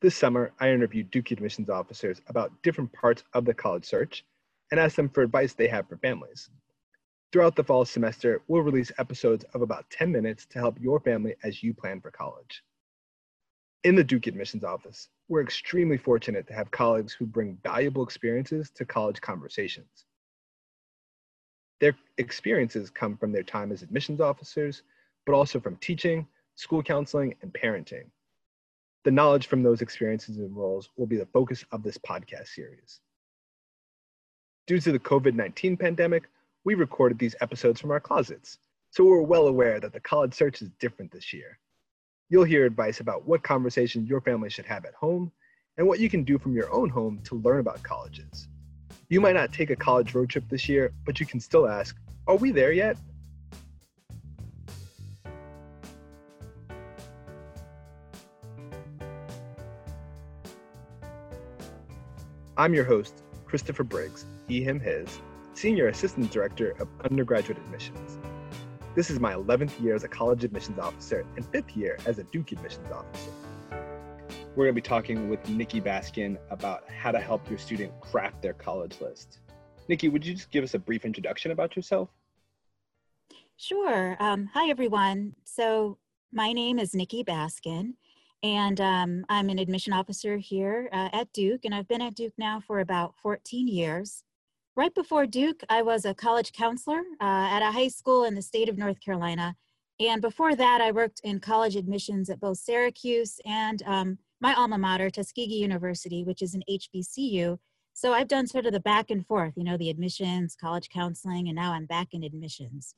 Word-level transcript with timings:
This 0.00 0.16
summer, 0.16 0.52
I 0.60 0.70
interviewed 0.70 1.10
Duke 1.10 1.30
admissions 1.30 1.70
officers 1.70 2.20
about 2.28 2.62
different 2.62 2.92
parts 2.92 3.24
of 3.32 3.44
the 3.44 3.54
college 3.54 3.86
search 3.86 4.24
and 4.70 4.78
asked 4.78 4.96
them 4.96 5.08
for 5.08 5.22
advice 5.22 5.54
they 5.54 5.68
have 5.68 5.88
for 5.88 5.96
families. 5.96 6.50
Throughout 7.32 7.56
the 7.56 7.64
fall 7.64 7.84
semester, 7.84 8.42
we'll 8.46 8.62
release 8.62 8.92
episodes 8.98 9.44
of 9.54 9.62
about 9.62 9.88
10 9.90 10.12
minutes 10.12 10.46
to 10.46 10.58
help 10.58 10.78
your 10.80 11.00
family 11.00 11.34
as 11.42 11.62
you 11.62 11.74
plan 11.74 12.00
for 12.00 12.10
college. 12.10 12.62
In 13.84 13.94
the 13.94 14.04
Duke 14.04 14.26
admissions 14.26 14.64
office, 14.64 15.08
we're 15.28 15.42
extremely 15.42 15.98
fortunate 15.98 16.46
to 16.46 16.54
have 16.54 16.70
colleagues 16.70 17.12
who 17.12 17.26
bring 17.26 17.58
valuable 17.62 18.02
experiences 18.02 18.70
to 18.70 18.84
college 18.84 19.20
conversations. 19.20 20.04
Their 21.80 21.96
experiences 22.18 22.88
come 22.88 23.16
from 23.16 23.32
their 23.32 23.42
time 23.42 23.72
as 23.72 23.82
admissions 23.82 24.20
officers, 24.20 24.82
but 25.26 25.34
also 25.34 25.60
from 25.60 25.76
teaching, 25.76 26.26
school 26.54 26.82
counseling, 26.82 27.34
and 27.42 27.52
parenting. 27.52 28.04
The 29.04 29.10
knowledge 29.10 29.48
from 29.48 29.62
those 29.62 29.82
experiences 29.82 30.38
and 30.38 30.56
roles 30.56 30.88
will 30.96 31.06
be 31.06 31.16
the 31.16 31.26
focus 31.26 31.62
of 31.70 31.82
this 31.82 31.98
podcast 31.98 32.48
series. 32.48 33.00
Due 34.66 34.80
to 34.80 34.92
the 34.92 34.98
COVID 34.98 35.34
19 35.34 35.76
pandemic, 35.76 36.30
we 36.64 36.74
recorded 36.74 37.18
these 37.18 37.36
episodes 37.42 37.78
from 37.78 37.90
our 37.90 38.00
closets, 38.00 38.58
so 38.90 39.04
we're 39.04 39.20
well 39.20 39.46
aware 39.46 39.78
that 39.78 39.92
the 39.92 40.00
college 40.00 40.32
search 40.32 40.62
is 40.62 40.70
different 40.78 41.12
this 41.12 41.34
year. 41.34 41.58
You'll 42.30 42.44
hear 42.44 42.64
advice 42.64 43.00
about 43.00 43.26
what 43.26 43.42
conversations 43.42 44.08
your 44.08 44.22
family 44.22 44.48
should 44.48 44.64
have 44.64 44.86
at 44.86 44.94
home 44.94 45.30
and 45.76 45.86
what 45.86 46.00
you 46.00 46.08
can 46.08 46.24
do 46.24 46.38
from 46.38 46.54
your 46.54 46.72
own 46.72 46.88
home 46.88 47.20
to 47.24 47.34
learn 47.34 47.60
about 47.60 47.82
colleges. 47.82 48.48
You 49.10 49.20
might 49.20 49.34
not 49.34 49.52
take 49.52 49.68
a 49.68 49.76
college 49.76 50.14
road 50.14 50.30
trip 50.30 50.44
this 50.48 50.66
year, 50.66 50.92
but 51.04 51.20
you 51.20 51.26
can 51.26 51.40
still 51.40 51.68
ask, 51.68 51.94
Are 52.26 52.36
we 52.36 52.52
there 52.52 52.72
yet? 52.72 52.96
I'm 62.64 62.72
your 62.72 62.84
host, 62.84 63.22
Christopher 63.44 63.84
Briggs, 63.84 64.24
he, 64.48 64.62
him, 64.62 64.80
his, 64.80 65.20
Senior 65.52 65.88
Assistant 65.88 66.30
Director 66.30 66.70
of 66.80 66.88
Undergraduate 67.04 67.58
Admissions. 67.58 68.16
This 68.94 69.10
is 69.10 69.20
my 69.20 69.34
11th 69.34 69.78
year 69.82 69.94
as 69.94 70.02
a 70.02 70.08
college 70.08 70.44
admissions 70.44 70.78
officer 70.78 71.26
and 71.36 71.44
fifth 71.44 71.76
year 71.76 71.98
as 72.06 72.18
a 72.18 72.22
Duke 72.24 72.52
admissions 72.52 72.90
officer. 72.90 73.32
We're 74.56 74.64
going 74.64 74.68
to 74.68 74.72
be 74.72 74.80
talking 74.80 75.28
with 75.28 75.46
Nikki 75.46 75.78
Baskin 75.78 76.38
about 76.48 76.88
how 76.90 77.12
to 77.12 77.20
help 77.20 77.50
your 77.50 77.58
student 77.58 77.92
craft 78.00 78.40
their 78.40 78.54
college 78.54 78.98
list. 78.98 79.40
Nikki, 79.88 80.08
would 80.08 80.24
you 80.24 80.32
just 80.32 80.50
give 80.50 80.64
us 80.64 80.72
a 80.72 80.78
brief 80.78 81.04
introduction 81.04 81.50
about 81.50 81.76
yourself? 81.76 82.08
Sure. 83.58 84.16
Um, 84.20 84.48
hi, 84.54 84.70
everyone. 84.70 85.34
So, 85.44 85.98
my 86.32 86.54
name 86.54 86.78
is 86.78 86.94
Nikki 86.94 87.24
Baskin, 87.24 87.92
and 88.44 88.78
um, 88.82 89.24
I'm 89.30 89.48
an 89.48 89.58
admission 89.58 89.94
officer 89.94 90.36
here 90.36 90.90
uh, 90.92 91.08
at 91.14 91.32
Duke, 91.32 91.64
and 91.64 91.74
I've 91.74 91.88
been 91.88 92.02
at 92.02 92.14
Duke 92.14 92.34
now 92.36 92.60
for 92.60 92.80
about 92.80 93.14
14 93.22 93.66
years. 93.66 94.22
Right 94.76 94.94
before 94.94 95.24
Duke, 95.26 95.62
I 95.70 95.80
was 95.80 96.04
a 96.04 96.12
college 96.12 96.52
counselor 96.52 97.00
uh, 97.22 97.48
at 97.50 97.62
a 97.62 97.72
high 97.72 97.88
school 97.88 98.24
in 98.24 98.34
the 98.34 98.42
state 98.42 98.68
of 98.68 98.76
North 98.76 99.00
Carolina. 99.00 99.56
And 99.98 100.20
before 100.20 100.54
that, 100.56 100.82
I 100.82 100.90
worked 100.90 101.22
in 101.24 101.40
college 101.40 101.74
admissions 101.74 102.28
at 102.28 102.38
both 102.38 102.58
Syracuse 102.58 103.40
and 103.46 103.82
um, 103.86 104.18
my 104.42 104.52
alma 104.52 104.76
mater, 104.76 105.08
Tuskegee 105.08 105.54
University, 105.54 106.22
which 106.22 106.42
is 106.42 106.54
an 106.54 106.64
HBCU. 106.68 107.56
So 107.94 108.12
I've 108.12 108.28
done 108.28 108.46
sort 108.46 108.66
of 108.66 108.74
the 108.74 108.80
back 108.80 109.10
and 109.10 109.26
forth, 109.26 109.54
you 109.56 109.64
know, 109.64 109.78
the 109.78 109.88
admissions, 109.88 110.54
college 110.54 110.90
counseling, 110.90 111.48
and 111.48 111.56
now 111.56 111.72
I'm 111.72 111.86
back 111.86 112.08
in 112.12 112.22
admissions. 112.22 112.94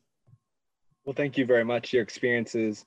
Well, 1.04 1.14
thank 1.14 1.38
you 1.38 1.46
very 1.46 1.64
much. 1.64 1.92
Your 1.92 2.02
experiences 2.02 2.84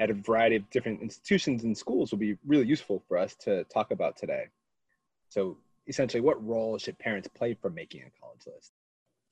at 0.00 0.10
a 0.10 0.14
variety 0.14 0.56
of 0.56 0.68
different 0.70 1.02
institutions 1.02 1.62
and 1.62 1.76
schools 1.76 2.10
will 2.10 2.18
be 2.18 2.36
really 2.46 2.66
useful 2.66 3.02
for 3.06 3.18
us 3.18 3.36
to 3.36 3.64
talk 3.64 3.92
about 3.92 4.16
today. 4.16 4.46
So, 5.28 5.58
essentially, 5.86 6.22
what 6.22 6.44
role 6.44 6.78
should 6.78 6.98
parents 6.98 7.28
play 7.28 7.54
for 7.54 7.70
making 7.70 8.00
a 8.00 8.20
college 8.20 8.40
list? 8.46 8.72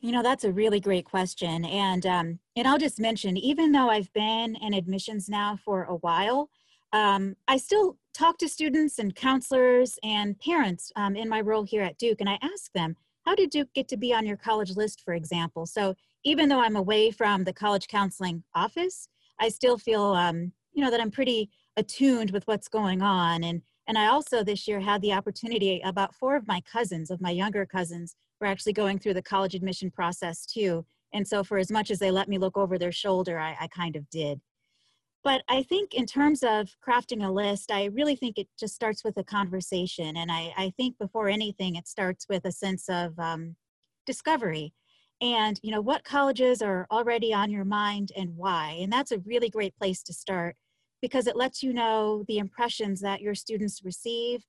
You 0.01 0.13
know, 0.13 0.23
that's 0.23 0.45
a 0.45 0.53
really 0.53 0.79
great 0.79 1.07
question. 1.07 1.65
And, 1.65 2.07
um, 2.07 2.39
and 2.55 2.69
I'll 2.69 2.79
just 2.79 3.01
mention, 3.01 3.37
even 3.37 3.73
though 3.73 3.91
I've 3.91 4.13
been 4.13 4.55
in 4.57 4.75
admissions 4.75 5.29
now 5.29 5.57
for 5.57 5.85
a 5.85 5.97
while, 5.97 6.51
um, 6.93 7.35
I 7.49 7.57
still 7.57 7.97
talk 8.15 8.39
to 8.39 8.49
students 8.49 8.99
and 8.99 9.15
counselors 9.15 9.99
and 10.05 10.39
parents 10.39 10.93
um, 10.97 11.17
in 11.17 11.29
my 11.29 11.41
role 11.41 11.65
here 11.65 11.83
at 11.83 11.99
Duke, 11.99 12.21
and 12.21 12.29
I 12.29 12.39
ask 12.43 12.73
them, 12.73 12.97
how 13.25 13.35
did 13.35 13.51
Duke 13.51 13.73
get 13.75 13.89
to 13.89 13.97
be 13.97 14.15
on 14.15 14.25
your 14.25 14.37
college 14.37 14.77
list, 14.77 15.03
for 15.05 15.15
example? 15.15 15.67
So 15.67 15.95
even 16.25 16.49
though 16.49 16.61
I'm 16.61 16.77
away 16.77 17.11
from 17.11 17.45
the 17.45 17.53
college 17.53 17.89
counseling 17.89 18.45
office, 18.55 19.09
I 19.41 19.49
still 19.49 19.79
feel 19.79 20.03
um, 20.03 20.53
you 20.79 20.85
know 20.85 20.93
that 20.93 21.01
i'm 21.01 21.11
pretty 21.11 21.51
attuned 21.77 22.31
with 22.31 22.47
what's 22.47 22.69
going 22.69 23.03
on. 23.03 23.43
And 23.43 23.63
and 23.89 23.99
i 23.99 24.07
also 24.07 24.45
this 24.45 24.69
year 24.69 24.79
had 24.79 25.03
the 25.03 25.13
opportunity 25.13 25.83
about 25.85 26.15
four 26.15 26.37
of 26.37 26.47
my 26.47 26.63
cousins 26.73 27.11
of 27.11 27.21
my 27.21 27.31
younger 27.31 27.67
cousins 27.67 28.15
were 28.41 28.47
actually 28.47 28.75
going 28.75 29.01
through 29.01 29.15
the 29.15 29.23
college 29.23 29.57
admission 29.57 29.91
process 29.91 30.47
too. 30.47 30.87
And 31.13 31.27
so 31.27 31.43
for 31.43 31.59
as 31.59 31.73
much 31.73 31.91
as 31.91 31.99
they 31.99 32.13
let 32.13 32.29
me 32.29 32.39
look 32.39 32.57
over 32.57 32.79
their 32.79 32.93
shoulder 32.93 33.41
i, 33.41 33.57
I 33.61 33.67
kind 33.67 33.97
of 33.97 34.09
did. 34.09 34.41
But 35.25 35.43
i 35.49 35.65
think 35.65 35.95
in 35.95 36.07
terms 36.07 36.45
of 36.45 36.69
crafting 36.87 37.27
a 37.27 37.33
list 37.33 37.73
i 37.73 37.87
really 37.87 38.15
think 38.15 38.39
it 38.39 38.47
just 38.57 38.77
starts 38.77 39.03
with 39.03 39.17
a 39.17 39.25
conversation. 39.25 40.17
And 40.17 40.31
i, 40.31 40.53
I 40.57 40.73
think 40.77 40.97
before 40.97 41.29
anything 41.29 41.75
it 41.75 41.89
starts 41.89 42.27
with 42.29 42.45
a 42.45 42.53
sense 42.53 42.89
of 42.89 43.19
um, 43.19 43.57
discovery. 44.07 44.75
And 45.21 45.59
you 45.65 45.73
know 45.73 45.81
what 45.81 46.05
colleges 46.05 46.63
are 46.63 46.87
already 46.93 47.35
on 47.35 47.51
your 47.51 47.65
mind 47.65 48.13
and 48.17 48.37
why? 48.37 48.79
And 48.81 48.93
that's 48.93 49.11
a 49.11 49.19
really 49.27 49.51
great 49.51 49.77
place 49.77 50.05
to 50.05 50.13
start 50.13 50.55
because 51.01 51.27
it 51.27 51.37
lets 51.37 51.63
you 51.63 51.73
know 51.73 52.25
the 52.29 52.39
impressions 52.39 53.01
that 53.01 53.21
your 53.21 53.35
students 53.35 53.85
receive, 53.85 54.45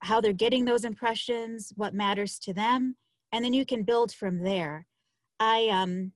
how 0.00 0.20
they're 0.20 0.32
getting 0.32 0.64
those 0.64 0.84
impressions, 0.84 1.72
what 1.76 1.94
matters 1.94 2.38
to 2.40 2.52
them, 2.52 2.96
and 3.32 3.44
then 3.44 3.52
you 3.52 3.66
can 3.66 3.82
build 3.82 4.12
from 4.12 4.42
there. 4.42 4.86
I, 5.40 5.68
um, 5.68 6.12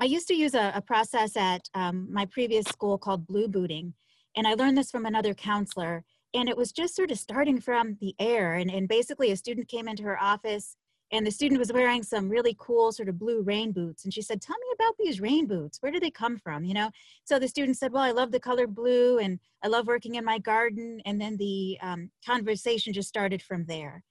I 0.00 0.04
used 0.04 0.28
to 0.28 0.34
use 0.34 0.54
a, 0.54 0.72
a 0.74 0.80
process 0.80 1.36
at 1.36 1.68
um, 1.74 2.08
my 2.10 2.26
previous 2.26 2.66
school 2.66 2.98
called 2.98 3.26
blue 3.26 3.48
booting, 3.48 3.94
and 4.36 4.46
I 4.46 4.54
learned 4.54 4.76
this 4.76 4.90
from 4.90 5.06
another 5.06 5.34
counselor. 5.34 6.04
And 6.34 6.48
it 6.48 6.56
was 6.56 6.72
just 6.72 6.96
sort 6.96 7.10
of 7.10 7.18
starting 7.18 7.60
from 7.60 7.98
the 8.00 8.14
air. 8.18 8.54
And, 8.54 8.70
and 8.70 8.88
basically, 8.88 9.30
a 9.32 9.36
student 9.36 9.68
came 9.68 9.86
into 9.86 10.02
her 10.04 10.20
office 10.20 10.76
and 11.12 11.26
the 11.26 11.30
student 11.30 11.58
was 11.58 11.72
wearing 11.72 12.02
some 12.02 12.28
really 12.28 12.56
cool 12.58 12.90
sort 12.90 13.08
of 13.08 13.18
blue 13.18 13.42
rain 13.42 13.70
boots 13.70 14.04
and 14.04 14.12
she 14.12 14.22
said 14.22 14.40
tell 14.40 14.56
me 14.56 14.66
about 14.74 14.94
these 14.98 15.20
rain 15.20 15.46
boots. 15.46 15.78
Where 15.80 15.92
do 15.92 16.00
they 16.00 16.10
come 16.10 16.38
from? 16.38 16.64
You 16.64 16.74
know? 16.74 16.90
So 17.24 17.38
the 17.38 17.48
student 17.48 17.76
said 17.76 17.92
well 17.92 18.02
i 18.02 18.10
love 18.10 18.32
the 18.32 18.40
color 18.40 18.66
blue 18.66 19.18
and 19.18 19.38
i 19.62 19.68
love 19.68 19.86
working 19.86 20.16
in 20.16 20.24
my 20.24 20.38
garden 20.38 21.00
and 21.04 21.20
then 21.20 21.36
the 21.36 21.78
um, 21.82 22.10
conversation 22.24 22.92
just 22.92 23.08
started 23.08 23.42
from 23.42 23.66
there. 23.66 24.02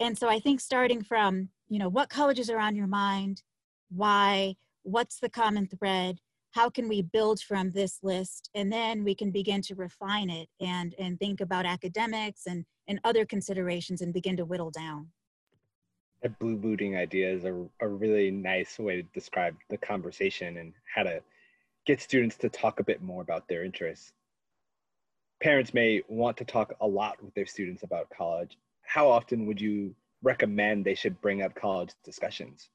And 0.00 0.16
so 0.16 0.28
i 0.28 0.38
think 0.38 0.60
starting 0.60 1.02
from 1.02 1.48
you 1.68 1.78
know 1.78 1.88
what 1.88 2.10
colleges 2.10 2.50
are 2.50 2.58
on 2.58 2.76
your 2.76 2.86
mind 2.86 3.42
why 3.88 4.54
what's 4.82 5.18
the 5.20 5.30
common 5.30 5.66
thread 5.66 6.18
how 6.50 6.68
can 6.68 6.86
we 6.86 7.00
build 7.00 7.40
from 7.40 7.70
this 7.70 7.98
list 8.02 8.50
and 8.54 8.70
then 8.70 9.04
we 9.04 9.14
can 9.14 9.30
begin 9.30 9.62
to 9.62 9.74
refine 9.74 10.28
it 10.28 10.48
and 10.60 10.94
and 10.98 11.18
think 11.18 11.40
about 11.40 11.64
academics 11.64 12.42
and 12.46 12.64
and 12.88 13.00
other 13.04 13.24
considerations 13.24 14.02
and 14.02 14.12
begin 14.12 14.36
to 14.36 14.44
whittle 14.44 14.70
down 14.70 15.08
that 16.22 16.38
blue 16.38 16.56
booting 16.56 16.96
idea 16.96 17.30
is 17.30 17.44
a, 17.44 17.66
a 17.80 17.88
really 17.88 18.30
nice 18.30 18.78
way 18.78 18.96
to 18.96 19.02
describe 19.14 19.56
the 19.68 19.76
conversation 19.76 20.56
and 20.58 20.72
how 20.94 21.02
to 21.02 21.20
get 21.84 22.00
students 22.00 22.36
to 22.36 22.48
talk 22.48 22.78
a 22.78 22.84
bit 22.84 23.02
more 23.02 23.22
about 23.22 23.48
their 23.48 23.64
interests. 23.64 24.12
Parents 25.42 25.74
may 25.74 26.02
want 26.08 26.36
to 26.36 26.44
talk 26.44 26.72
a 26.80 26.86
lot 26.86 27.22
with 27.22 27.34
their 27.34 27.46
students 27.46 27.82
about 27.82 28.08
college. 28.16 28.56
How 28.82 29.08
often 29.08 29.46
would 29.46 29.60
you 29.60 29.94
recommend 30.22 30.84
they 30.84 30.94
should 30.94 31.20
bring 31.20 31.42
up 31.42 31.54
college 31.56 31.90
discussions? 32.04 32.68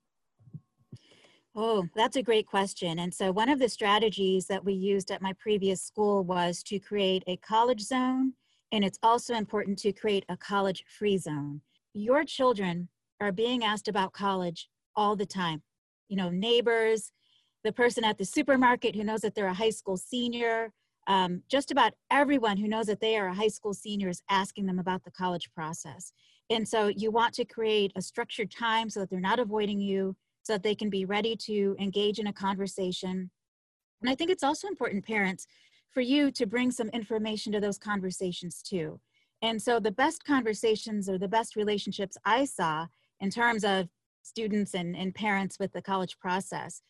Oh, 1.56 1.88
that's 1.96 2.18
a 2.18 2.22
great 2.22 2.46
question. 2.46 3.00
And 3.00 3.12
so, 3.12 3.32
one 3.32 3.50
of 3.50 3.58
the 3.58 3.70
strategies 3.70 4.46
that 4.48 4.64
we 4.64 4.74
used 4.74 5.10
at 5.10 5.22
my 5.22 5.34
previous 5.40 5.82
school 5.82 6.24
was 6.24 6.62
to 6.64 6.78
create 6.78 7.24
a 7.26 7.38
college 7.38 7.82
zone, 7.82 8.34
and 8.72 8.84
it's 8.84 9.00
also 9.02 9.34
important 9.34 9.80
to 9.80 9.94
create 9.94 10.26
a 10.30 10.38
college 10.38 10.84
free 10.88 11.18
zone. 11.18 11.62
Your 11.94 12.24
children 12.26 12.90
are 13.20 13.32
being 13.32 13.64
asked 13.64 13.88
about 13.88 14.14
college 14.14 14.70
all 14.96 15.16
the 15.16 15.26
time. 15.26 15.62
You 16.10 16.18
know, 16.18 16.30
neighbors, 16.30 17.12
the 17.64 17.72
person 17.72 18.04
at 18.04 18.18
the 18.18 18.26
supermarket 18.26 18.96
who 18.96 19.04
knows 19.04 19.22
that 19.22 19.36
they're 19.36 19.48
a 19.48 19.54
high 19.54 19.72
school 19.72 19.98
senior, 19.98 20.72
um, 21.08 21.42
just 21.50 21.72
about 21.72 21.94
everyone 22.12 22.58
who 22.58 22.68
knows 22.68 22.86
that 22.88 23.00
they 23.00 23.18
are 23.18 23.28
a 23.28 23.34
high 23.34 23.48
school 23.48 23.74
senior 23.74 24.10
is 24.10 24.22
asking 24.30 24.66
them 24.66 24.80
about 24.80 25.04
the 25.04 25.12
college 25.12 25.50
process. 25.56 26.12
And 26.50 26.68
so 26.68 26.88
you 26.88 27.12
want 27.12 27.34
to 27.36 27.46
create 27.46 27.92
a 27.96 28.02
structured 28.02 28.52
time 28.52 28.90
so 28.90 29.02
that 29.02 29.10
they're 29.10 29.20
not 29.20 29.40
avoiding 29.40 29.80
you, 29.80 30.16
so 30.44 30.54
that 30.54 30.64
they 30.64 30.76
can 30.76 30.90
be 30.90 31.06
ready 31.06 31.36
to 31.46 31.76
engage 31.80 32.20
in 32.20 32.28
a 32.28 32.34
conversation. 32.34 33.32
And 34.02 34.10
I 34.10 34.16
think 34.16 34.30
it's 34.30 34.44
also 34.44 34.68
important, 34.68 35.06
parents, 35.06 35.48
for 35.92 36.02
you 36.02 36.32
to 36.32 36.46
bring 36.46 36.72
some 36.72 36.90
information 36.90 37.52
to 37.54 37.60
those 37.60 37.78
conversations 37.78 38.62
too. 38.62 39.00
And 39.42 39.62
so 39.62 39.80
the 39.80 39.92
best 39.92 40.24
conversations 40.24 41.10
or 41.10 41.18
the 41.18 41.28
best 41.28 41.56
relationships 41.56 42.18
I 42.26 42.46
saw 42.46 42.88
in 43.20 43.30
terms 43.30 43.64
of 43.64 43.88
students 44.24 44.74
and, 44.74 44.96
and 44.96 45.16
parents 45.16 45.58
with 45.60 45.72
the 45.74 45.82
college 45.82 46.18
process 46.20 46.82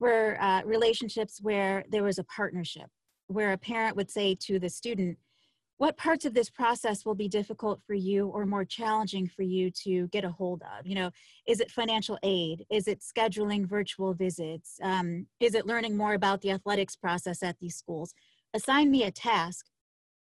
were 0.00 0.36
uh, 0.40 0.62
relationships 0.64 1.40
where 1.40 1.84
there 1.90 2.02
was 2.02 2.18
a 2.18 2.24
partnership, 2.24 2.86
where 3.28 3.52
a 3.52 3.58
parent 3.58 3.96
would 3.96 4.10
say 4.10 4.36
to 4.40 4.58
the 4.58 4.68
student, 4.68 5.18
what 5.78 5.98
parts 5.98 6.24
of 6.24 6.32
this 6.32 6.48
process 6.48 7.04
will 7.04 7.14
be 7.14 7.28
difficult 7.28 7.82
for 7.86 7.92
you 7.92 8.28
or 8.28 8.46
more 8.46 8.64
challenging 8.64 9.28
for 9.28 9.42
you 9.42 9.70
to 9.70 10.08
get 10.08 10.24
a 10.24 10.30
hold 10.30 10.62
of? 10.78 10.86
You 10.86 10.94
know 10.94 11.10
is 11.46 11.60
it 11.60 11.70
financial 11.70 12.18
aid? 12.22 12.64
Is 12.70 12.88
it 12.88 13.02
scheduling 13.02 13.68
virtual 13.68 14.14
visits? 14.14 14.78
Um, 14.82 15.26
is 15.38 15.54
it 15.54 15.66
learning 15.66 15.96
more 15.96 16.14
about 16.14 16.40
the 16.40 16.50
athletics 16.50 16.96
process 16.96 17.42
at 17.42 17.58
these 17.60 17.76
schools? 17.76 18.14
Assign 18.54 18.90
me 18.90 19.04
a 19.04 19.10
task 19.10 19.66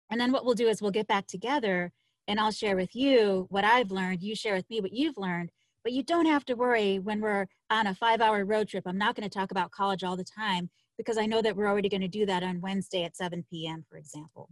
and 0.09 0.19
then 0.19 0.31
what 0.31 0.45
we'll 0.45 0.55
do 0.55 0.67
is 0.67 0.81
we'll 0.81 0.91
get 0.91 1.07
back 1.07 1.27
together 1.27 1.91
and 2.27 2.39
i'll 2.39 2.51
share 2.51 2.75
with 2.75 2.95
you 2.95 3.47
what 3.49 3.63
i've 3.63 3.91
learned 3.91 4.21
you 4.21 4.35
share 4.35 4.55
with 4.55 4.69
me 4.69 4.81
what 4.81 4.93
you've 4.93 5.17
learned 5.17 5.51
but 5.83 5.93
you 5.93 6.03
don't 6.03 6.25
have 6.25 6.45
to 6.45 6.55
worry 6.55 6.99
when 6.99 7.21
we're 7.21 7.45
on 7.69 7.87
a 7.87 7.95
five 7.95 8.21
hour 8.21 8.45
road 8.45 8.67
trip 8.67 8.83
i'm 8.85 8.97
not 8.97 9.15
going 9.15 9.27
to 9.27 9.37
talk 9.37 9.51
about 9.51 9.71
college 9.71 10.03
all 10.03 10.17
the 10.17 10.23
time 10.23 10.69
because 10.97 11.17
i 11.17 11.25
know 11.25 11.41
that 11.41 11.55
we're 11.55 11.67
already 11.67 11.89
going 11.89 12.01
to 12.01 12.07
do 12.07 12.25
that 12.25 12.43
on 12.43 12.61
wednesday 12.61 13.03
at 13.03 13.15
7 13.15 13.43
p.m 13.49 13.85
for 13.89 13.97
example 13.97 14.49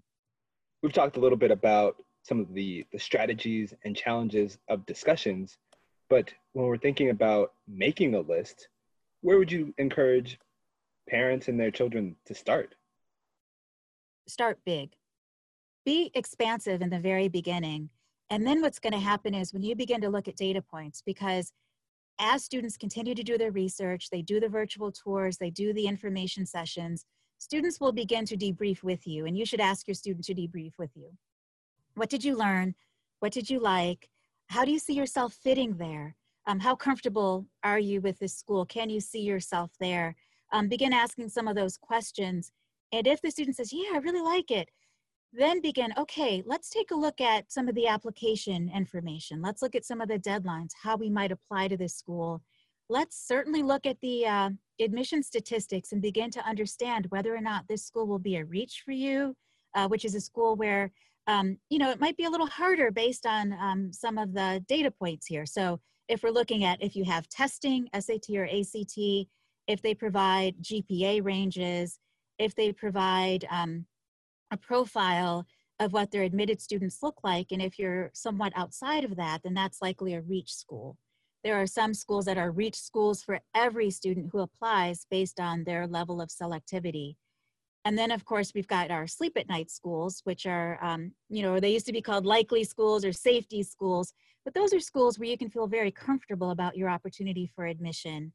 We've 0.85 0.93
talked 0.93 1.17
a 1.17 1.19
little 1.19 1.37
bit 1.37 1.49
about 1.49 1.95
some 2.21 2.39
of 2.39 2.53
the, 2.53 2.85
the 2.91 2.99
strategies 2.99 3.73
and 3.83 3.95
challenges 3.95 4.59
of 4.67 4.85
discussions, 4.85 5.57
but 6.11 6.31
when 6.53 6.67
we're 6.67 6.77
thinking 6.77 7.09
about 7.09 7.53
making 7.67 8.13
a 8.13 8.19
list, 8.19 8.67
where 9.21 9.39
would 9.39 9.51
you 9.51 9.73
encourage 9.79 10.39
parents 11.09 11.47
and 11.47 11.59
their 11.59 11.71
children 11.71 12.15
to 12.27 12.35
start? 12.35 12.75
Start 14.27 14.59
big. 14.63 14.91
Be 15.85 16.11
expansive 16.15 16.81
in 16.81 16.89
the 16.89 16.99
very 16.99 17.27
beginning. 17.27 17.89
And 18.29 18.45
then 18.45 18.61
what's 18.61 18.79
going 18.79 18.93
to 18.93 18.99
happen 18.99 19.35
is 19.35 19.53
when 19.53 19.61
you 19.61 19.75
begin 19.75 20.01
to 20.01 20.09
look 20.09 20.27
at 20.27 20.35
data 20.35 20.61
points, 20.61 21.03
because 21.05 21.51
as 22.19 22.43
students 22.43 22.77
continue 22.77 23.13
to 23.13 23.23
do 23.23 23.37
their 23.37 23.51
research, 23.51 24.09
they 24.09 24.21
do 24.21 24.39
the 24.39 24.49
virtual 24.49 24.91
tours, 24.91 25.37
they 25.37 25.51
do 25.51 25.73
the 25.73 25.85
information 25.85 26.45
sessions, 26.45 27.05
students 27.37 27.79
will 27.79 27.91
begin 27.91 28.25
to 28.25 28.37
debrief 28.37 28.81
with 28.83 29.05
you, 29.05 29.25
and 29.25 29.37
you 29.37 29.45
should 29.45 29.59
ask 29.59 29.87
your 29.87 29.95
student 29.95 30.25
to 30.25 30.33
debrief 30.33 30.73
with 30.79 30.91
you. 30.95 31.11
What 31.95 32.09
did 32.09 32.23
you 32.23 32.35
learn? 32.35 32.73
What 33.19 33.31
did 33.31 33.49
you 33.49 33.59
like? 33.59 34.09
How 34.47 34.65
do 34.65 34.71
you 34.71 34.79
see 34.79 34.93
yourself 34.93 35.33
fitting 35.33 35.77
there? 35.77 36.15
Um, 36.47 36.59
how 36.59 36.75
comfortable 36.75 37.45
are 37.63 37.79
you 37.79 38.01
with 38.01 38.19
this 38.19 38.35
school? 38.35 38.65
Can 38.65 38.89
you 38.89 38.99
see 38.99 39.21
yourself 39.21 39.71
there? 39.79 40.15
Um, 40.51 40.67
begin 40.67 40.93
asking 40.93 41.29
some 41.29 41.47
of 41.47 41.55
those 41.55 41.77
questions. 41.77 42.51
And 42.91 43.07
if 43.07 43.21
the 43.21 43.31
student 43.31 43.55
says, 43.55 43.73
Yeah, 43.73 43.91
I 43.93 43.97
really 43.97 44.21
like 44.21 44.51
it, 44.51 44.69
then 45.37 45.61
begin, 45.61 45.93
okay, 45.97 46.43
let's 46.45 46.69
take 46.69 46.91
a 46.91 46.95
look 46.95 47.19
at 47.19 47.51
some 47.51 47.67
of 47.67 47.75
the 47.75 47.87
application 47.87 48.71
information. 48.73 49.41
Let's 49.41 49.61
look 49.61 49.75
at 49.75 49.85
some 49.85 50.01
of 50.01 50.07
the 50.07 50.19
deadlines, 50.19 50.71
how 50.81 50.95
we 50.95 51.09
might 51.09 51.31
apply 51.31 51.67
to 51.67 51.77
this 51.77 51.95
school. 51.95 52.41
Let's 52.89 53.27
certainly 53.27 53.61
look 53.61 53.85
at 53.85 53.99
the 54.01 54.25
uh, 54.25 54.49
admission 54.79 55.23
statistics 55.23 55.91
and 55.91 56.01
begin 56.01 56.31
to 56.31 56.47
understand 56.47 57.07
whether 57.09 57.35
or 57.35 57.41
not 57.41 57.67
this 57.67 57.85
school 57.85 58.07
will 58.07 58.19
be 58.19 58.37
a 58.37 58.45
reach 58.45 58.83
for 58.85 58.91
you, 58.91 59.35
uh, 59.73 59.87
which 59.87 60.05
is 60.05 60.15
a 60.15 60.21
school 60.21 60.55
where, 60.55 60.91
um, 61.27 61.57
you 61.69 61.79
know, 61.79 61.91
it 61.91 61.99
might 61.99 62.17
be 62.17 62.25
a 62.25 62.29
little 62.29 62.47
harder 62.47 62.91
based 62.91 63.25
on 63.25 63.53
um, 63.53 63.91
some 63.91 64.17
of 64.17 64.33
the 64.33 64.63
data 64.67 64.91
points 64.91 65.25
here. 65.25 65.45
So 65.45 65.79
if 66.07 66.23
we're 66.23 66.29
looking 66.29 66.63
at 66.63 66.81
if 66.81 66.95
you 66.95 67.03
have 67.05 67.27
testing, 67.27 67.89
SAT 67.99 68.29
or 68.35 68.45
ACT, 68.45 69.27
if 69.67 69.81
they 69.81 69.95
provide 69.95 70.55
GPA 70.61 71.25
ranges, 71.25 71.99
if 72.37 72.53
they 72.55 72.71
provide 72.71 73.45
um, 73.49 73.85
a 74.55 74.57
profile 74.57 75.45
of 75.79 75.91
what 75.91 76.09
their 76.09 76.23
admitted 76.23 76.61
students 76.61 77.03
look 77.03 77.19
like, 77.23 77.47
and 77.51 77.61
if 77.61 77.77
you're 77.77 78.09
somewhat 78.13 78.53
outside 78.55 79.03
of 79.03 79.17
that, 79.17 79.43
then 79.43 79.53
that's 79.53 79.81
likely 79.81 80.13
a 80.13 80.21
reach 80.21 80.53
school. 80.53 80.97
There 81.43 81.61
are 81.61 81.67
some 81.67 81.93
schools 81.93 82.25
that 82.25 82.37
are 82.37 82.51
reach 82.51 82.75
schools 82.75 83.21
for 83.21 83.39
every 83.53 83.91
student 83.91 84.29
who 84.31 84.39
applies 84.39 85.05
based 85.11 85.39
on 85.39 85.63
their 85.63 85.85
level 85.85 86.21
of 86.21 86.29
selectivity. 86.29 87.17
And 87.83 87.97
then, 87.99 88.11
of 88.11 88.23
course, 88.25 88.53
we've 88.55 88.67
got 88.67 88.89
our 88.89 89.05
sleep 89.05 89.33
at 89.37 89.49
night 89.49 89.69
schools, 89.69 90.21
which 90.23 90.45
are, 90.45 90.83
um, 90.83 91.11
you 91.29 91.43
know, 91.43 91.59
they 91.59 91.73
used 91.73 91.85
to 91.85 91.93
be 91.93 92.01
called 92.01 92.25
likely 92.25 92.63
schools 92.63 93.05
or 93.05 93.11
safety 93.11 93.61
schools, 93.61 94.13
but 94.43 94.53
those 94.53 94.73
are 94.73 94.79
schools 94.79 95.19
where 95.19 95.29
you 95.29 95.37
can 95.37 95.49
feel 95.49 95.67
very 95.67 95.91
comfortable 95.91 96.51
about 96.51 96.77
your 96.77 96.89
opportunity 96.89 97.51
for 97.53 97.65
admission. 97.65 98.31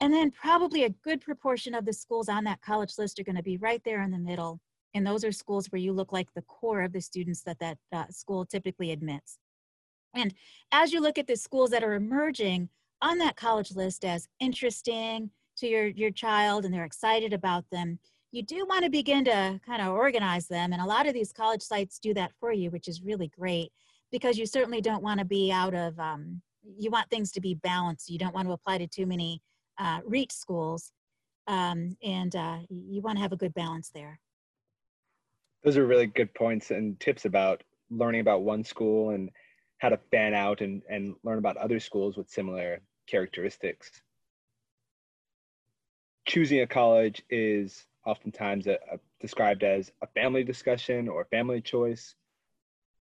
And 0.00 0.14
then, 0.14 0.30
probably 0.30 0.84
a 0.84 0.96
good 1.06 1.20
proportion 1.20 1.74
of 1.74 1.84
the 1.84 1.92
schools 1.92 2.28
on 2.28 2.44
that 2.44 2.62
college 2.62 2.94
list 2.96 3.18
are 3.18 3.24
going 3.24 3.36
to 3.36 3.42
be 3.42 3.58
right 3.58 3.82
there 3.84 4.02
in 4.02 4.12
the 4.12 4.18
middle. 4.30 4.60
And 4.94 5.06
those 5.06 5.24
are 5.24 5.32
schools 5.32 5.66
where 5.68 5.80
you 5.80 5.92
look 5.92 6.12
like 6.12 6.28
the 6.34 6.42
core 6.42 6.82
of 6.82 6.92
the 6.92 7.00
students 7.00 7.42
that 7.42 7.58
that 7.60 7.78
uh, 7.92 8.06
school 8.10 8.44
typically 8.44 8.90
admits. 8.90 9.38
And 10.14 10.34
as 10.72 10.92
you 10.92 11.00
look 11.00 11.18
at 11.18 11.26
the 11.26 11.36
schools 11.36 11.70
that 11.70 11.84
are 11.84 11.94
emerging 11.94 12.68
on 13.00 13.18
that 13.18 13.36
college 13.36 13.72
list 13.74 14.04
as 14.04 14.28
interesting 14.40 15.30
to 15.58 15.66
your, 15.66 15.86
your 15.86 16.10
child 16.10 16.64
and 16.64 16.74
they're 16.74 16.84
excited 16.84 17.32
about 17.32 17.64
them, 17.70 17.98
you 18.32 18.42
do 18.42 18.64
want 18.68 18.84
to 18.84 18.90
begin 18.90 19.24
to 19.24 19.60
kind 19.64 19.82
of 19.82 19.88
organize 19.88 20.46
them. 20.46 20.72
And 20.72 20.82
a 20.82 20.86
lot 20.86 21.06
of 21.06 21.14
these 21.14 21.32
college 21.32 21.62
sites 21.62 21.98
do 21.98 22.14
that 22.14 22.32
for 22.38 22.52
you, 22.52 22.70
which 22.70 22.88
is 22.88 23.02
really 23.02 23.28
great 23.28 23.72
because 24.12 24.38
you 24.38 24.46
certainly 24.46 24.80
don't 24.80 25.02
want 25.02 25.18
to 25.18 25.24
be 25.24 25.50
out 25.52 25.74
of, 25.74 25.98
um, 25.98 26.40
you 26.78 26.90
want 26.90 27.08
things 27.10 27.32
to 27.32 27.40
be 27.40 27.54
balanced. 27.54 28.10
You 28.10 28.18
don't 28.18 28.34
want 28.34 28.48
to 28.48 28.52
apply 28.52 28.78
to 28.78 28.86
too 28.86 29.06
many 29.06 29.40
uh, 29.78 30.00
reach 30.04 30.32
schools. 30.32 30.92
Um, 31.46 31.96
and 32.02 32.34
uh, 32.36 32.58
you 32.68 33.00
want 33.00 33.16
to 33.16 33.22
have 33.22 33.32
a 33.32 33.36
good 33.36 33.54
balance 33.54 33.90
there. 33.92 34.20
Those 35.62 35.76
are 35.76 35.86
really 35.86 36.06
good 36.06 36.34
points 36.34 36.70
and 36.70 36.98
tips 36.98 37.24
about 37.24 37.62
learning 37.90 38.20
about 38.20 38.42
one 38.42 38.64
school 38.64 39.10
and 39.10 39.30
how 39.78 39.90
to 39.90 39.98
fan 40.10 40.34
out 40.34 40.60
and, 40.60 40.82
and 40.88 41.14
learn 41.22 41.38
about 41.38 41.56
other 41.56 41.80
schools 41.80 42.16
with 42.16 42.30
similar 42.30 42.80
characteristics. 43.06 43.90
Choosing 46.26 46.60
a 46.60 46.66
college 46.66 47.22
is 47.28 47.86
oftentimes 48.06 48.66
a, 48.66 48.78
a, 48.92 48.98
described 49.20 49.62
as 49.62 49.90
a 50.02 50.06
family 50.08 50.44
discussion 50.44 51.08
or 51.08 51.24
family 51.26 51.60
choice. 51.60 52.14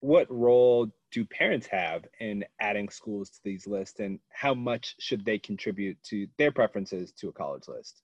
What 0.00 0.30
role 0.30 0.90
do 1.12 1.24
parents 1.24 1.66
have 1.68 2.04
in 2.18 2.44
adding 2.60 2.88
schools 2.88 3.30
to 3.30 3.40
these 3.44 3.66
lists, 3.66 4.00
and 4.00 4.18
how 4.30 4.54
much 4.54 4.96
should 4.98 5.24
they 5.24 5.38
contribute 5.38 6.02
to 6.04 6.26
their 6.38 6.50
preferences 6.50 7.12
to 7.18 7.28
a 7.28 7.32
college 7.32 7.68
list? 7.68 8.02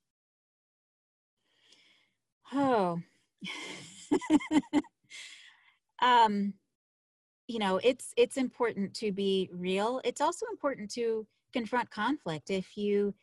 Oh, 2.52 3.00
um, 6.02 6.54
you 7.46 7.58
know 7.58 7.80
it's 7.82 8.12
it's 8.16 8.36
important 8.36 8.94
to 8.94 9.12
be 9.12 9.50
real. 9.52 10.00
It's 10.04 10.20
also 10.20 10.46
important 10.50 10.90
to 10.92 11.26
confront 11.52 11.90
conflict 11.90 12.50
if 12.50 12.76
you 12.76 13.14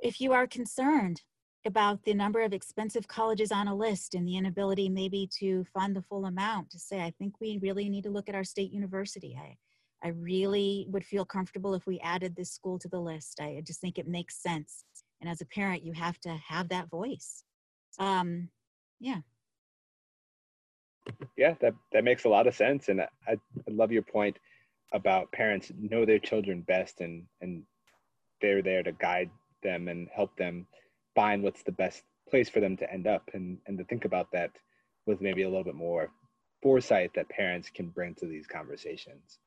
if 0.00 0.20
you 0.20 0.32
are 0.32 0.46
concerned 0.46 1.22
about 1.66 2.04
the 2.04 2.12
number 2.14 2.42
of 2.42 2.52
expensive 2.52 3.08
colleges 3.08 3.50
on 3.50 3.68
a 3.68 3.74
list 3.74 4.14
and 4.14 4.26
the 4.28 4.36
inability 4.36 4.88
maybe 4.88 5.28
to 5.38 5.64
fund 5.72 5.96
the 5.96 6.02
full 6.02 6.26
amount 6.26 6.68
to 6.70 6.78
say 6.78 7.00
i 7.00 7.10
think 7.18 7.32
we 7.40 7.58
really 7.62 7.88
need 7.88 8.04
to 8.04 8.10
look 8.10 8.28
at 8.28 8.34
our 8.34 8.44
state 8.44 8.72
university. 8.72 9.38
I 9.40 9.56
i 10.04 10.08
really 10.10 10.86
would 10.90 11.04
feel 11.04 11.24
comfortable 11.24 11.74
if 11.74 11.86
we 11.86 11.98
added 12.00 12.36
this 12.36 12.52
school 12.52 12.78
to 12.80 12.88
the 12.88 13.00
list. 13.00 13.40
I 13.40 13.62
just 13.66 13.80
think 13.80 13.98
it 13.98 14.06
makes 14.08 14.42
sense. 14.42 14.84
And 15.20 15.30
as 15.30 15.40
a 15.40 15.46
parent 15.46 15.84
you 15.84 15.92
have 15.92 16.18
to 16.20 16.30
have 16.48 16.68
that 16.70 16.90
voice. 16.90 17.44
Um 17.98 18.48
yeah 19.00 19.20
yeah, 21.36 21.54
that 21.60 21.74
that 21.92 22.04
makes 22.04 22.24
a 22.24 22.28
lot 22.28 22.46
of 22.46 22.54
sense, 22.54 22.88
and 22.88 23.00
I, 23.00 23.08
I 23.28 23.36
love 23.68 23.92
your 23.92 24.02
point 24.02 24.38
about 24.92 25.32
parents 25.32 25.72
know 25.78 26.04
their 26.04 26.18
children 26.18 26.62
best, 26.62 27.00
and 27.00 27.24
and 27.40 27.62
they're 28.40 28.62
there 28.62 28.82
to 28.82 28.92
guide 28.92 29.30
them 29.62 29.88
and 29.88 30.08
help 30.14 30.36
them 30.36 30.66
find 31.14 31.42
what's 31.42 31.62
the 31.62 31.72
best 31.72 32.02
place 32.28 32.48
for 32.48 32.60
them 32.60 32.76
to 32.78 32.92
end 32.92 33.06
up, 33.06 33.30
and 33.34 33.58
and 33.66 33.78
to 33.78 33.84
think 33.84 34.04
about 34.04 34.30
that 34.32 34.50
with 35.06 35.20
maybe 35.20 35.42
a 35.42 35.48
little 35.48 35.64
bit 35.64 35.74
more 35.74 36.10
foresight 36.62 37.12
that 37.14 37.28
parents 37.28 37.68
can 37.68 37.88
bring 37.88 38.14
to 38.14 38.26
these 38.26 38.46
conversations. 38.46 39.38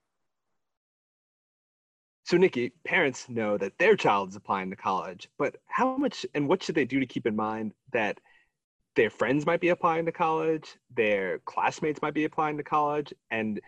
So, 2.25 2.35
Nikki, 2.35 2.73
parents 2.83 3.29
know 3.29 3.57
that 3.57 3.77
their 3.79 3.95
child 3.95 4.29
is 4.29 4.35
applying 4.35 4.69
to 4.69 4.75
college, 4.75 5.29
but 5.37 5.55
how 5.65 5.95
much 5.95 6.25
and 6.35 6.47
what 6.47 6.61
should 6.61 6.75
they 6.75 6.85
do 6.85 6.99
to 6.99 7.05
keep 7.05 7.25
in 7.25 7.35
mind 7.35 7.73
that 7.93 8.19
their 8.98 9.10
friends 9.12 9.46
might 9.46 9.62
be 9.62 9.70
applying 9.70 10.06
to 10.08 10.12
college, 10.12 10.75
their 10.94 11.39
classmates 11.46 12.01
might 12.01 12.16
be 12.16 12.25
applying 12.25 12.58
to 12.58 12.63
college, 12.63 13.13
and 13.32 13.62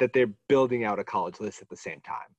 that 0.00 0.12
they're 0.12 0.32
building 0.48 0.84
out 0.84 0.98
a 0.98 1.04
college 1.04 1.38
list 1.38 1.62
at 1.62 1.68
the 1.68 1.76
same 1.76 2.00
time? 2.00 2.34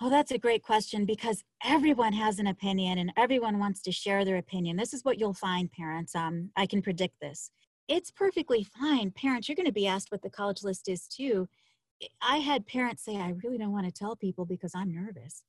Oh, 0.00 0.10
that's 0.10 0.30
a 0.30 0.38
great 0.38 0.62
question 0.62 1.06
because 1.06 1.42
everyone 1.64 2.12
has 2.12 2.38
an 2.38 2.48
opinion 2.48 2.98
and 2.98 3.10
everyone 3.16 3.58
wants 3.58 3.80
to 3.80 3.90
share 3.90 4.26
their 4.26 4.36
opinion. 4.36 4.76
This 4.76 4.92
is 4.92 5.06
what 5.06 5.18
you'll 5.18 5.32
find, 5.32 5.72
parents. 5.72 6.14
Um, 6.14 6.50
I 6.54 6.66
can 6.66 6.82
predict 6.82 7.18
this. 7.18 7.50
It's 7.88 8.10
perfectly 8.10 8.62
fine. 8.78 9.10
Parents, 9.12 9.48
you're 9.48 9.56
going 9.56 9.64
to 9.64 9.72
be 9.72 9.86
asked 9.86 10.12
what 10.12 10.20
the 10.20 10.28
college 10.28 10.62
list 10.62 10.86
is 10.86 11.08
too. 11.08 11.48
I 12.20 12.36
had 12.36 12.66
parents 12.66 13.02
say, 13.02 13.16
I 13.16 13.32
really 13.42 13.56
don't 13.56 13.72
want 13.72 13.86
to 13.86 13.92
tell 13.92 14.14
people 14.16 14.44
because 14.44 14.72
I'm 14.74 14.94
nervous. 14.94 15.44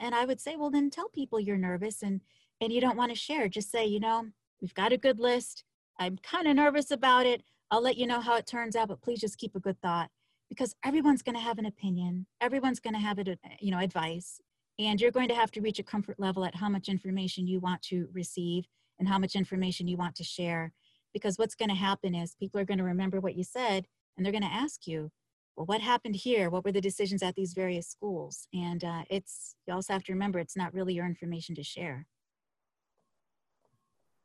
And 0.00 0.14
I 0.14 0.24
would 0.24 0.40
say, 0.40 0.56
well, 0.56 0.70
then 0.70 0.90
tell 0.90 1.08
people 1.10 1.38
you're 1.38 1.56
nervous 1.56 2.02
and 2.02 2.20
and 2.60 2.72
you 2.72 2.80
don't 2.80 2.96
want 2.96 3.10
to 3.12 3.16
share, 3.16 3.48
just 3.48 3.70
say, 3.70 3.86
you 3.86 4.00
know, 4.00 4.26
we've 4.60 4.74
got 4.74 4.92
a 4.92 4.98
good 4.98 5.18
list. 5.20 5.64
I'm 5.98 6.18
kind 6.18 6.46
of 6.48 6.56
nervous 6.56 6.90
about 6.90 7.24
it. 7.26 7.42
I'll 7.70 7.82
let 7.82 7.96
you 7.96 8.06
know 8.06 8.20
how 8.20 8.36
it 8.36 8.46
turns 8.46 8.76
out, 8.76 8.88
but 8.88 9.00
please 9.00 9.20
just 9.20 9.38
keep 9.38 9.54
a 9.54 9.60
good 9.60 9.80
thought 9.80 10.10
because 10.48 10.74
everyone's 10.84 11.22
going 11.22 11.36
to 11.36 11.40
have 11.42 11.58
an 11.58 11.66
opinion. 11.66 12.26
Everyone's 12.40 12.80
going 12.80 12.94
to 12.94 13.00
have 13.00 13.18
it, 13.18 13.28
uh, 13.28 13.48
you 13.60 13.70
know, 13.70 13.78
advice, 13.78 14.40
and 14.78 15.00
you're 15.00 15.10
going 15.12 15.28
to 15.28 15.34
have 15.34 15.50
to 15.52 15.60
reach 15.60 15.78
a 15.78 15.82
comfort 15.84 16.18
level 16.18 16.44
at 16.44 16.56
how 16.56 16.68
much 16.68 16.88
information 16.88 17.46
you 17.46 17.60
want 17.60 17.80
to 17.82 18.08
receive 18.12 18.66
and 18.98 19.08
how 19.08 19.18
much 19.18 19.36
information 19.36 19.88
you 19.88 19.96
want 19.96 20.16
to 20.16 20.24
share. 20.24 20.72
because 21.12 21.38
what's 21.38 21.54
going 21.54 21.68
to 21.68 21.74
happen 21.74 22.14
is 22.14 22.34
people 22.34 22.60
are 22.60 22.64
going 22.64 22.78
to 22.78 22.84
remember 22.84 23.20
what 23.20 23.36
you 23.36 23.44
said 23.44 23.86
and 24.16 24.24
they're 24.24 24.32
going 24.32 24.42
to 24.42 24.48
ask 24.48 24.86
you, 24.86 25.10
well, 25.56 25.66
what 25.66 25.80
happened 25.80 26.16
here? 26.16 26.50
What 26.50 26.64
were 26.64 26.72
the 26.72 26.80
decisions 26.80 27.22
at 27.22 27.34
these 27.34 27.52
various 27.52 27.88
schools? 27.88 28.48
And 28.52 28.82
uh, 28.82 29.02
it's, 29.10 29.54
you 29.66 29.74
also 29.74 29.92
have 29.92 30.04
to 30.04 30.12
remember 30.12 30.38
it's 30.38 30.56
not 30.56 30.72
really 30.74 30.94
your 30.94 31.06
information 31.06 31.54
to 31.56 31.62
share. 31.62 32.06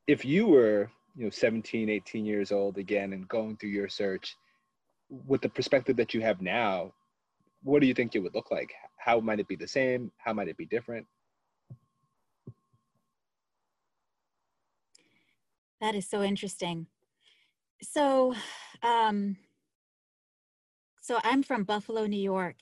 If 0.06 0.24
you 0.24 0.46
were, 0.46 0.90
you 1.16 1.24
know, 1.24 1.30
17, 1.30 1.88
18 1.88 2.24
years 2.24 2.52
old 2.52 2.78
again 2.78 3.12
and 3.12 3.28
going 3.28 3.56
through 3.56 3.70
your 3.70 3.88
search, 3.88 4.36
with 5.08 5.40
the 5.40 5.48
perspective 5.48 5.96
that 5.96 6.14
you 6.14 6.20
have 6.20 6.40
now, 6.40 6.92
what 7.62 7.80
do 7.80 7.86
you 7.86 7.94
think 7.94 8.14
it 8.14 8.20
would 8.20 8.34
look 8.34 8.50
like? 8.50 8.72
How 8.98 9.20
might 9.20 9.40
it 9.40 9.48
be 9.48 9.56
the 9.56 9.68
same? 9.68 10.10
How 10.18 10.32
might 10.32 10.48
it 10.48 10.56
be 10.56 10.66
different? 10.66 11.06
That 15.80 15.94
is 15.94 16.08
so 16.08 16.22
interesting. 16.22 16.86
So, 17.82 18.34
um, 18.82 19.36
so 21.06 21.20
I'm 21.22 21.44
from 21.44 21.62
Buffalo, 21.62 22.06
New 22.06 22.20
York, 22.20 22.56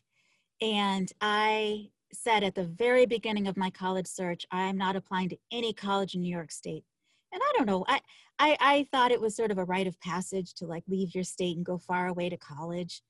and 0.61 1.11
I 1.23 1.89
said 2.13 2.45
at 2.45 2.55
the 2.55 2.65
very 2.65 3.07
beginning 3.07 3.49
of 3.49 3.57
my 3.57 3.71
college 3.71 4.07
search, 4.07 4.45
I'm 4.51 4.77
not 4.77 4.97
applying 4.97 5.31
to 5.31 5.39
any 5.51 5.73
college 5.73 6.15
in 6.15 6.21
New 6.21 6.31
York 6.31 6.53
State. 6.53 6.85
And 7.33 7.41
I 7.43 7.53
don't 7.57 7.67
know, 7.67 7.87
I, 7.89 8.03
I, 8.39 8.57
I 8.61 8.87
thought 8.93 9.13
it 9.13 9.21
was 9.21 9.35
sort 9.35 9.51
of 9.51 9.57
a 9.57 9.65
rite 9.65 9.87
of 9.87 9.99
passage 10.01 10.53
to 10.57 10.67
like 10.67 10.85
leave 10.87 11.15
your 11.15 11.25
state 11.25 11.57
and 11.57 11.65
go 11.65 11.79
far 11.79 12.07
away 12.07 12.29
to 12.29 12.37
college. 12.37 13.01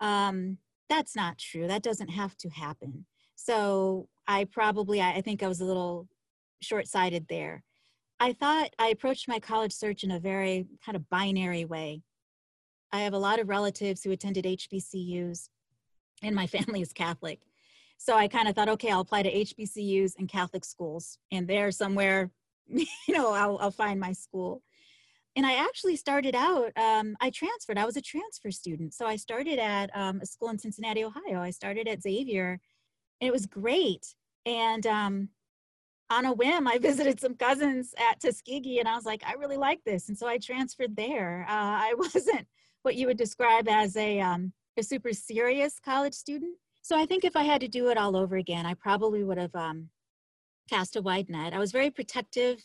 Um, 0.00 0.58
that's 0.88 1.16
not 1.16 1.36
true. 1.36 1.66
That 1.66 1.82
doesn't 1.82 2.10
have 2.10 2.36
to 2.36 2.48
happen. 2.48 3.06
So 3.34 4.08
I 4.28 4.44
probably, 4.44 5.02
I 5.02 5.20
think 5.20 5.42
I 5.42 5.48
was 5.48 5.60
a 5.60 5.64
little 5.64 6.06
short 6.62 6.86
sighted 6.86 7.26
there. 7.28 7.64
I 8.20 8.34
thought 8.34 8.70
I 8.78 8.90
approached 8.90 9.26
my 9.26 9.40
college 9.40 9.72
search 9.72 10.04
in 10.04 10.12
a 10.12 10.20
very 10.20 10.68
kind 10.84 10.94
of 10.94 11.10
binary 11.10 11.64
way. 11.64 12.02
I 12.92 13.00
have 13.00 13.12
a 13.12 13.18
lot 13.18 13.40
of 13.40 13.48
relatives 13.48 14.02
who 14.02 14.10
attended 14.10 14.44
HBCUs, 14.44 15.48
and 16.22 16.34
my 16.34 16.46
family 16.56 16.80
is 16.80 16.92
Catholic. 16.92 17.40
So 17.98 18.16
I 18.16 18.28
kind 18.28 18.48
of 18.48 18.54
thought, 18.54 18.68
okay, 18.68 18.90
I'll 18.90 19.00
apply 19.00 19.22
to 19.22 19.32
HBCUs 19.32 20.14
and 20.18 20.28
Catholic 20.28 20.64
schools, 20.64 21.18
and 21.30 21.48
there 21.48 21.70
somewhere, 21.70 22.30
you 22.68 22.86
know, 23.08 23.32
I'll, 23.32 23.58
I'll 23.58 23.70
find 23.70 23.98
my 23.98 24.12
school. 24.12 24.62
And 25.34 25.44
I 25.44 25.62
actually 25.64 25.96
started 25.96 26.34
out, 26.34 26.72
um, 26.78 27.14
I 27.20 27.28
transferred, 27.28 27.76
I 27.76 27.84
was 27.84 27.98
a 27.98 28.02
transfer 28.02 28.50
student. 28.50 28.94
So 28.94 29.06
I 29.06 29.16
started 29.16 29.58
at 29.58 29.90
um, 29.94 30.20
a 30.22 30.26
school 30.26 30.48
in 30.48 30.58
Cincinnati, 30.58 31.04
Ohio. 31.04 31.40
I 31.40 31.50
started 31.50 31.86
at 31.86 32.02
Xavier, 32.02 32.58
and 33.20 33.28
it 33.28 33.32
was 33.32 33.44
great. 33.44 34.14
And 34.46 34.86
um, 34.86 35.28
on 36.10 36.24
a 36.24 36.32
whim, 36.32 36.66
I 36.66 36.78
visited 36.80 37.20
some 37.20 37.34
cousins 37.34 37.94
at 37.98 38.20
Tuskegee 38.20 38.78
and 38.78 38.88
I 38.88 38.94
was 38.94 39.04
like, 39.04 39.22
I 39.26 39.32
really 39.34 39.56
like 39.56 39.82
this. 39.84 40.08
And 40.08 40.16
so 40.16 40.26
I 40.26 40.38
transferred 40.38 40.96
there. 40.96 41.44
Uh, 41.48 41.52
I 41.52 41.94
wasn't 41.96 42.46
what 42.86 42.94
you 42.94 43.08
would 43.08 43.16
describe 43.16 43.66
as 43.68 43.96
a, 43.96 44.20
um, 44.20 44.52
a 44.76 44.82
super 44.82 45.12
serious 45.12 45.80
college 45.84 46.14
student. 46.14 46.56
So 46.82 46.96
I 46.96 47.04
think 47.04 47.24
if 47.24 47.34
I 47.34 47.42
had 47.42 47.60
to 47.62 47.66
do 47.66 47.88
it 47.88 47.98
all 47.98 48.16
over 48.16 48.36
again, 48.36 48.64
I 48.64 48.74
probably 48.74 49.24
would 49.24 49.38
have 49.38 49.54
um, 49.56 49.88
cast 50.70 50.94
a 50.94 51.02
wide 51.02 51.28
net. 51.28 51.52
I 51.52 51.58
was 51.58 51.72
very 51.72 51.90
protective. 51.90 52.64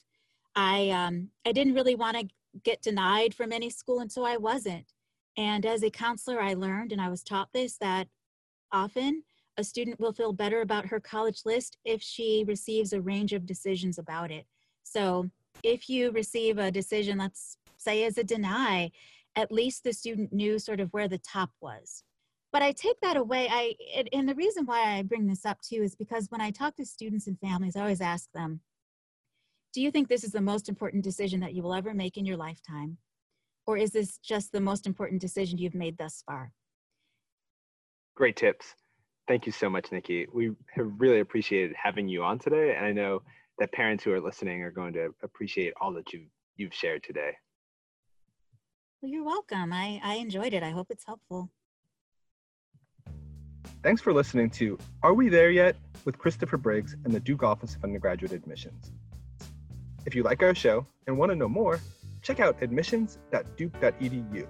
I, 0.55 0.91
um, 0.91 1.29
I 1.43 1.51
didn't 1.51 1.73
really 1.73 1.95
want 1.95 2.17
to 2.17 2.27
get 2.63 2.83
denied 2.83 3.33
from 3.33 3.51
any 3.51 3.71
school, 3.71 3.99
and 3.99 4.11
so 4.11 4.23
I 4.23 4.37
wasn't. 4.37 4.93
And 5.37 5.65
as 5.65 5.81
a 5.81 5.89
counselor, 5.89 6.39
I 6.39 6.53
learned, 6.53 6.91
and 6.91 7.01
I 7.01 7.09
was 7.09 7.23
taught 7.23 7.49
this, 7.51 7.77
that 7.77 8.07
often 8.71 9.23
a 9.57 9.63
student 9.63 9.99
will 9.99 10.13
feel 10.13 10.33
better 10.33 10.61
about 10.61 10.85
her 10.85 10.99
college 10.99 11.41
list 11.45 11.79
if 11.83 11.99
she 11.99 12.45
receives 12.47 12.93
a 12.93 13.01
range 13.01 13.33
of 13.33 13.47
decisions 13.47 13.97
about 13.97 14.29
it. 14.29 14.45
So 14.83 15.31
if 15.63 15.89
you 15.89 16.11
receive 16.11 16.59
a 16.59 16.69
decision, 16.69 17.17
let's 17.17 17.57
say 17.77 18.03
as 18.03 18.19
a 18.19 18.23
deny, 18.23 18.91
at 19.35 19.51
least 19.51 19.83
the 19.83 19.93
student 19.93 20.33
knew 20.33 20.59
sort 20.59 20.79
of 20.79 20.91
where 20.91 21.07
the 21.07 21.17
top 21.17 21.51
was. 21.61 22.03
But 22.51 22.61
I 22.61 22.73
take 22.73 22.99
that 23.01 23.15
away. 23.15 23.47
I 23.49 23.75
it, 23.79 24.09
and 24.11 24.27
the 24.27 24.35
reason 24.35 24.65
why 24.65 24.97
I 24.97 25.03
bring 25.03 25.27
this 25.27 25.45
up 25.45 25.61
too 25.61 25.83
is 25.83 25.95
because 25.95 26.27
when 26.29 26.41
I 26.41 26.51
talk 26.51 26.75
to 26.75 26.85
students 26.85 27.27
and 27.27 27.39
families, 27.39 27.75
I 27.75 27.81
always 27.81 28.01
ask 28.01 28.29
them, 28.33 28.61
"Do 29.73 29.81
you 29.81 29.89
think 29.89 30.09
this 30.09 30.25
is 30.25 30.33
the 30.33 30.41
most 30.41 30.67
important 30.67 31.03
decision 31.03 31.39
that 31.39 31.53
you 31.53 31.63
will 31.63 31.73
ever 31.73 31.93
make 31.93 32.17
in 32.17 32.25
your 32.25 32.37
lifetime, 32.37 32.97
or 33.65 33.77
is 33.77 33.91
this 33.91 34.17
just 34.17 34.51
the 34.51 34.59
most 34.59 34.85
important 34.85 35.21
decision 35.21 35.59
you've 35.59 35.75
made 35.75 35.97
thus 35.97 36.23
far?" 36.23 36.51
Great 38.15 38.35
tips. 38.35 38.75
Thank 39.29 39.45
you 39.45 39.53
so 39.53 39.69
much, 39.69 39.91
Nikki. 39.93 40.27
We 40.33 40.51
have 40.71 40.91
really 40.97 41.21
appreciated 41.21 41.73
having 41.81 42.09
you 42.09 42.21
on 42.23 42.37
today, 42.37 42.75
and 42.75 42.85
I 42.85 42.91
know 42.91 43.23
that 43.59 43.71
parents 43.71 44.03
who 44.03 44.11
are 44.11 44.19
listening 44.19 44.61
are 44.61 44.71
going 44.71 44.91
to 44.93 45.15
appreciate 45.23 45.73
all 45.79 45.93
that 45.93 46.11
you've 46.11 46.29
you've 46.57 46.73
shared 46.73 47.01
today. 47.03 47.37
Well, 49.01 49.11
you're 49.11 49.23
welcome. 49.23 49.73
I, 49.73 49.99
I 50.03 50.15
enjoyed 50.15 50.53
it. 50.53 50.63
I 50.63 50.69
hope 50.69 50.87
it's 50.89 51.05
helpful. 51.05 51.49
Thanks 53.83 54.01
for 54.01 54.13
listening 54.13 54.49
to 54.51 54.77
Are 55.01 55.13
We 55.13 55.29
There 55.29 55.49
Yet? 55.49 55.75
with 56.05 56.17
Christopher 56.17 56.57
Briggs 56.57 56.95
and 57.05 57.13
the 57.13 57.19
Duke 57.19 57.43
Office 57.43 57.75
of 57.75 57.83
Undergraduate 57.83 58.31
Admissions. 58.31 58.91
If 60.05 60.15
you 60.15 60.23
like 60.23 60.41
our 60.41 60.55
show 60.55 60.85
and 61.07 61.17
want 61.17 61.31
to 61.31 61.35
know 61.35 61.49
more, 61.49 61.79
check 62.21 62.39
out 62.39 62.61
admissions.duke.edu 62.61 64.47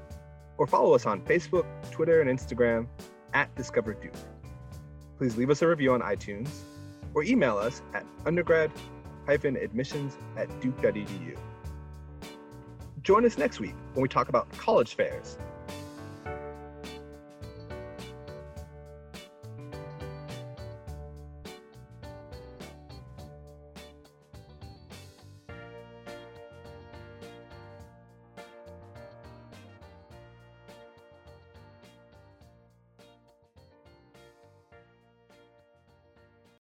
or 0.58 0.68
follow 0.68 0.94
us 0.94 1.06
on 1.06 1.22
Facebook, 1.22 1.66
Twitter, 1.92 2.22
and 2.22 2.30
Instagram 2.30 2.88
at 3.34 3.54
Discover 3.56 3.96
Duke 3.96 4.14
please 5.22 5.38
leave 5.38 5.52
us 5.52 5.62
a 5.62 5.68
review 5.68 5.94
on 5.94 6.02
iTunes 6.02 6.50
or 7.14 7.22
email 7.22 7.56
us 7.56 7.84
at 7.94 8.04
undergrad-admissions 8.26 10.18
at 10.36 10.48
duke.edu. 10.60 11.38
Join 13.04 13.26
us 13.26 13.38
next 13.38 13.60
week 13.60 13.74
when 13.94 14.04
we 14.04 14.08
talk 14.08 14.30
about 14.30 14.50
college 14.52 14.94
fairs 14.96 15.38